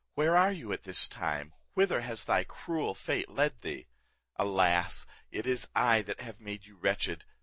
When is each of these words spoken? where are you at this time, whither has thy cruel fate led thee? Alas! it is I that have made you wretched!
where 0.15 0.35
are 0.35 0.51
you 0.51 0.73
at 0.73 0.81
this 0.81 1.07
time, 1.07 1.53
whither 1.75 2.01
has 2.01 2.23
thy 2.23 2.43
cruel 2.43 2.95
fate 2.95 3.29
led 3.29 3.61
thee? 3.61 3.85
Alas! 4.35 5.05
it 5.29 5.45
is 5.45 5.67
I 5.75 6.01
that 6.01 6.21
have 6.21 6.39
made 6.39 6.65
you 6.65 6.75
wretched! 6.75 7.23